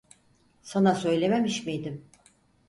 [0.61, 2.05] Sana söylememiş miydim?